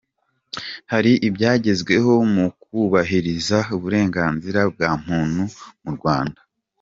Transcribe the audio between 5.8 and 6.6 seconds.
mu Rwanda